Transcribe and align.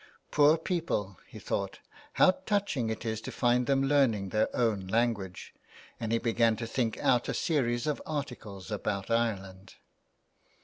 '* 0.15 0.31
Poor 0.31 0.57
people,'' 0.57 1.19
he 1.27 1.37
thought, 1.37 1.77
'* 1.97 2.13
how 2.13 2.31
touching 2.47 2.89
it 2.89 3.05
is 3.05 3.21
to 3.21 3.31
find 3.31 3.67
them 3.67 3.83
learning 3.83 4.29
their 4.29 4.47
own 4.55 4.87
language," 4.87 5.53
and 5.99 6.11
he 6.11 6.17
began 6.17 6.55
to 6.55 6.65
think 6.65 6.97
out 6.97 7.29
a 7.29 7.35
series 7.35 7.85
of 7.85 8.01
articles 8.03 8.71
about 8.71 9.11
Ireland. 9.11 9.75